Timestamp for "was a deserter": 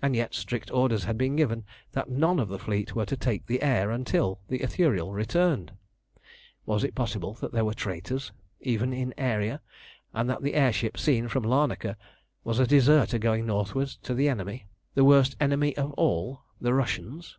12.44-13.18